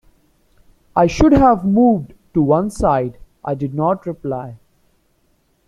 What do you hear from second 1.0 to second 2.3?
should have moved